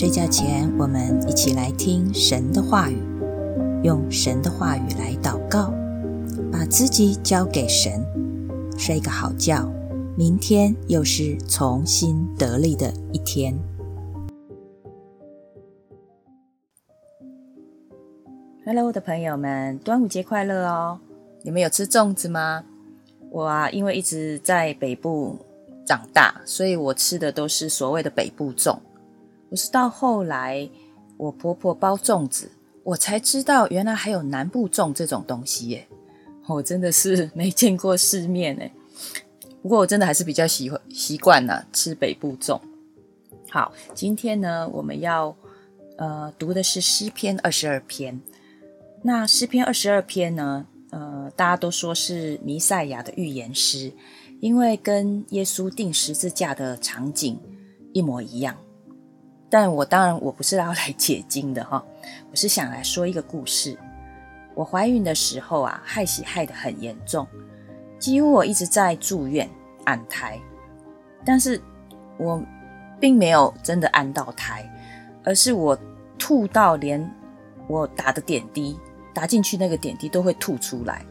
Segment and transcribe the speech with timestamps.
[0.00, 2.96] 睡觉前，我们一起来听神的话语，
[3.82, 5.74] 用神的话语来祷告，
[6.50, 8.02] 把自己交给神，
[8.78, 9.70] 睡个好觉。
[10.16, 13.54] 明天又是重新得力的一天。
[18.64, 20.98] Hello，我的朋友们，端午节快乐哦！
[21.42, 22.64] 你们有吃粽子吗？
[23.30, 25.36] 我啊，因为一直在北部
[25.84, 28.78] 长大，所以我吃的都是所谓的北部粽。
[29.50, 30.70] 我是到后来，
[31.16, 32.52] 我婆婆包粽子，
[32.84, 35.88] 我才知道原来还有南部粽这种东西耶！
[36.46, 38.70] 我真的是 没见过世面哎。
[39.60, 42.60] 不过我真的还是比较喜欢习惯了吃北部粽。
[43.50, 45.34] 好，今天呢我们要
[45.96, 48.20] 呃读的是诗篇二十二篇。
[49.02, 53.92] 那诗篇二十二篇呢，呃大家都说是弥赛亚的预言诗，
[54.38, 57.36] 因为跟耶稣钉十字架的场景
[57.92, 58.56] 一模一样。
[59.50, 61.84] 但我当然我不是要来解经的哈，
[62.30, 63.76] 我是想来说一个故事。
[64.54, 67.26] 我怀孕的时候啊，害喜害得很严重。
[67.98, 69.48] 几乎我一直在住院
[69.84, 70.38] 安胎，
[71.24, 71.60] 但是
[72.16, 72.42] 我
[72.98, 74.70] 并没有真的安到胎，
[75.24, 75.78] 而是我
[76.18, 77.10] 吐到连
[77.66, 78.78] 我打的点滴
[79.12, 81.04] 打进去那个点滴都会吐出来，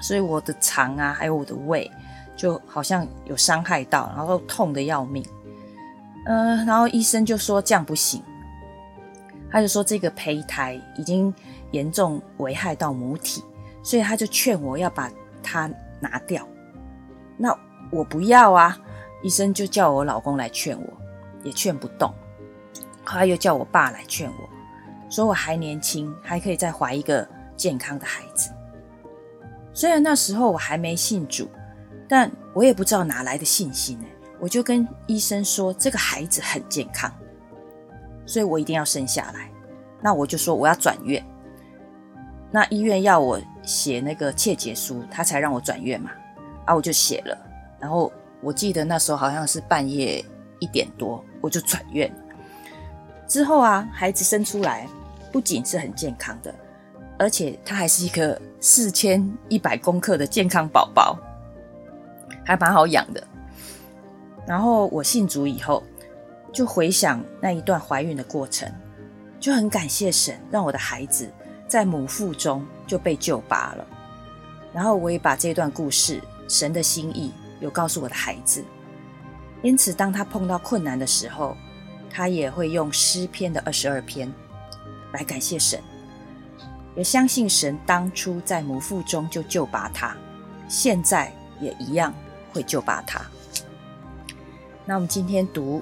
[0.00, 1.90] 所以我的肠啊还有我的胃
[2.36, 5.24] 就好像有伤害到，然后痛的要命。
[6.26, 8.22] 嗯，然后医生就说这样不行，
[9.50, 11.32] 他就说这个胚胎已经
[11.70, 13.42] 严重危害到母体，
[13.82, 15.10] 所以他就劝我要把
[15.42, 15.70] 它。
[16.02, 16.48] 拿掉，
[17.36, 17.54] 那
[17.92, 18.74] 我不要啊！
[19.22, 20.88] 医生就叫我老公来劝我，
[21.44, 22.10] 也劝不动。
[23.04, 24.48] 后来又叫我爸来劝我，
[25.10, 28.50] 说我还年轻，还可以再怀一个健康的孩子。
[29.74, 31.50] 虽然那时候我还没信主，
[32.08, 34.06] 但我也不知道哪来的信心呢。
[34.40, 37.12] 我就跟医生说，这个孩子很健康，
[38.24, 39.50] 所以我一定要生下来。
[40.00, 41.22] 那我就说我要转院。
[42.50, 46.10] 那医院要我写那个切结书，他才让我转院嘛。
[46.64, 47.38] 啊，我就写了。
[47.78, 48.10] 然后
[48.40, 50.24] 我记得那时候好像是半夜
[50.58, 52.10] 一点多，我就转院。
[53.28, 54.88] 之后啊，孩子生出来，
[55.30, 56.52] 不仅是很健康的，
[57.18, 61.18] 而且他还是一个四千一百公克的健康宝宝，
[62.44, 63.22] 还蛮好养的。
[64.46, 65.82] 然后我信主以后，
[66.52, 68.72] 就回想那一段怀孕的过程，
[69.38, 71.30] 就很感谢神，让我的孩子。
[71.68, 73.86] 在母腹中就被救拔了，
[74.72, 78.64] 然后我也把这段故事、神的心意有告诉我的孩子，
[79.62, 81.56] 因此当他碰到困难的时候，
[82.10, 84.28] 他也会用诗篇的二十二篇
[85.12, 85.80] 来感谢神，
[86.96, 90.16] 也相信神当初在母腹中就救拔他，
[90.68, 92.12] 现在也一样
[92.52, 93.22] 会救拔他。
[94.90, 95.80] 那我们今天读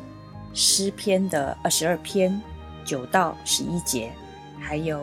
[0.53, 2.39] 诗篇的二十二篇
[2.85, 4.13] 九到十一节，
[4.61, 5.03] 还有。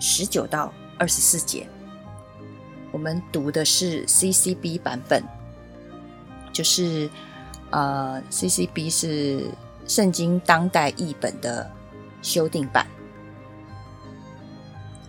[0.00, 1.68] 十九到二十四节，
[2.92, 5.22] 我们读的是 CCB 版本，
[6.52, 7.08] 就是
[7.70, 9.46] 呃 CCB 是
[9.86, 11.68] 圣经当代译本的
[12.22, 12.86] 修订版。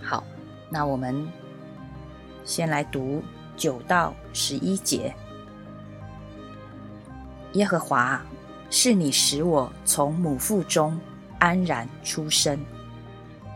[0.03, 0.23] 好，
[0.69, 1.27] 那我们
[2.45, 3.23] 先来读
[3.55, 5.15] 九到十一节。
[7.53, 8.21] 耶和华，
[8.69, 10.99] 是你使我从母腹中
[11.39, 12.59] 安然出生。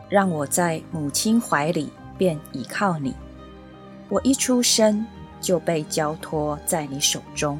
[0.09, 3.15] 让我在母亲怀里便倚靠你，
[4.09, 5.05] 我一出生
[5.41, 7.59] 就被交托在你手中。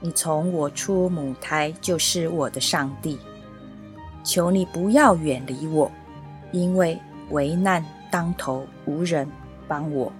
[0.00, 3.18] 你从我出母胎就是我的上帝，
[4.24, 5.90] 求你不要远离我，
[6.52, 6.98] 因为
[7.30, 9.28] 危难当头无人
[9.68, 10.12] 帮我。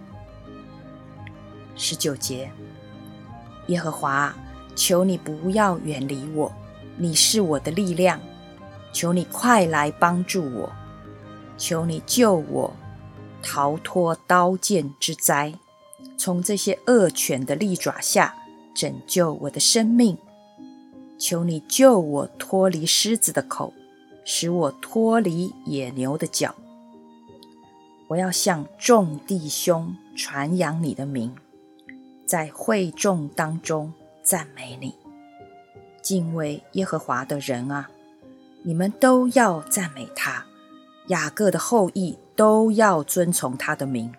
[1.75, 2.51] 十九节，
[3.69, 4.35] 耶和华，
[4.75, 6.53] 求你不要远离我，
[6.97, 8.21] 你是我的力量，
[8.93, 10.73] 求你快来帮助我。
[11.59, 12.73] 求你救我，
[13.43, 15.55] 逃脱刀剑之灾，
[16.17, 18.35] 从这些恶犬的利爪下
[18.75, 20.17] 拯救我的生命。
[21.19, 23.73] 求你救我脱离狮子的口，
[24.25, 26.55] 使我脱离野牛的脚。
[28.09, 31.35] 我要向众弟兄传扬你的名，
[32.27, 33.93] 在会众当中
[34.23, 34.95] 赞美你。
[36.01, 37.91] 敬畏耶和华的人啊，
[38.63, 40.45] 你们都要赞美他。
[41.09, 44.15] 雅各的后裔都要遵从他的名，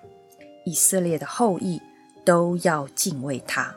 [0.66, 1.82] 以色列的后裔
[2.26, 3.74] 都要敬畏他，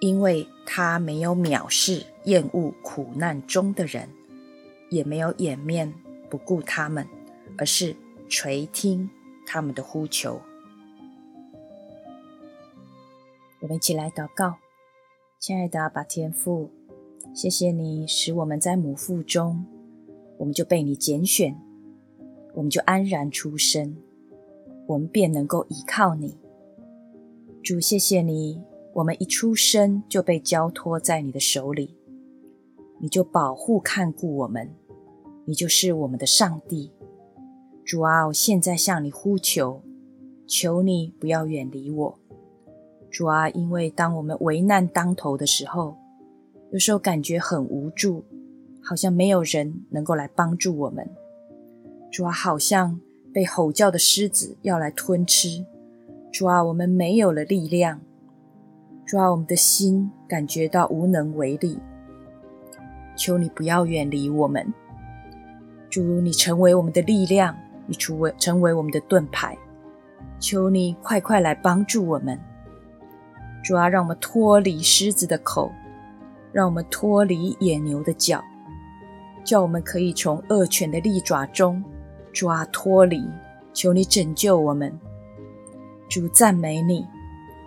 [0.00, 4.08] 因为他没有藐视、厌恶苦难中的人，
[4.90, 5.94] 也没有掩面
[6.28, 7.06] 不顾他们，
[7.56, 7.94] 而是
[8.28, 9.08] 垂听
[9.46, 10.42] 他们的呼求。
[13.60, 14.58] 我们一起来祷告，
[15.38, 16.70] 亲爱的阿爸天父，
[17.34, 19.64] 谢谢你使我们在母腹中。
[20.38, 21.54] 我们就被你拣选，
[22.54, 23.96] 我们就安然出生，
[24.86, 26.38] 我们便能够依靠你。
[27.62, 28.62] 主，谢谢你，
[28.94, 31.94] 我们一出生就被交托在你的手里，
[32.98, 34.74] 你就保护看顾我们，
[35.44, 36.90] 你就是我们的上帝。
[37.84, 39.82] 主啊，我现在向你呼求，
[40.46, 42.18] 求你不要远离我。
[43.16, 45.96] 主啊，因为当我们危难当头的时候，
[46.70, 48.22] 有时候感觉很无助，
[48.82, 51.08] 好像没有人能够来帮助我们。
[52.12, 53.00] 主啊，好像
[53.32, 55.64] 被吼叫的狮子要来吞吃。
[56.30, 58.02] 主啊，我们没有了力量。
[59.06, 61.78] 主啊，我们的心感觉到无能为力。
[63.16, 64.74] 求你不要远离我们。
[65.88, 69.56] 主，你成为我们的力量，你成为成为我们的盾牌。
[70.38, 72.38] 求你快快来帮助我们。
[73.66, 75.72] 主啊，让我们脱离狮子的口，
[76.52, 78.40] 让我们脱离野牛的脚，
[79.42, 81.82] 叫我们可以从恶犬的利爪中，
[82.32, 83.28] 抓脱离。
[83.72, 84.96] 求你拯救我们，
[86.08, 87.04] 主赞美你，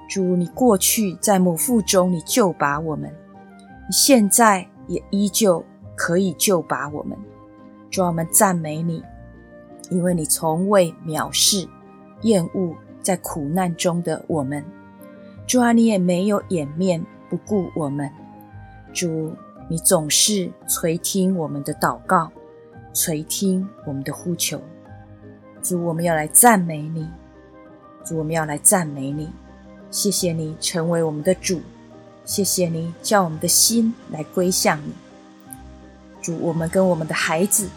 [0.09, 5.61] 主你过去在母腹中你救拔我们，你现在也依旧
[5.97, 7.17] 可以救拔我们。
[7.91, 9.03] 主啊，我们赞美你，
[9.89, 11.67] 因为你从未藐视、
[12.21, 14.63] 厌恶在苦难中的我们。
[15.49, 18.07] 主啊，你也没有掩面不顾我们。
[18.93, 19.35] 主，
[19.67, 22.31] 你总是垂听我们的祷告，
[22.93, 24.61] 垂听我们的呼求。
[25.63, 27.09] 主，我们要来赞美你。
[28.05, 29.27] 主，我们要来赞美你。
[29.89, 31.59] 谢谢你成为我们的主，
[32.25, 34.93] 谢谢你叫我们的心来归向你。
[36.21, 37.67] 主，我们跟我们的孩子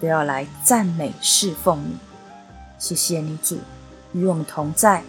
[0.00, 1.96] 都要来赞美侍奉你。
[2.80, 3.58] 谢谢你，主，
[4.12, 5.04] 与我们同在。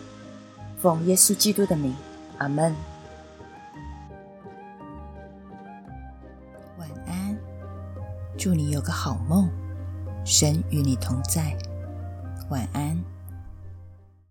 [0.84, 1.96] 奉耶稣基督的名，
[2.40, 2.76] 阿门。
[6.78, 7.38] 晚安，
[8.38, 9.50] 祝你有个好梦，
[10.26, 11.58] 神与你同在。
[12.50, 13.02] 晚安。